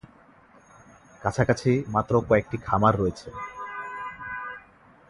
কাছাকাছি 1.21 1.71
মাত্র 1.87 2.13
কয়েকটি 2.29 2.57
খামার 2.67 2.93
রয়েছে। 2.99 3.29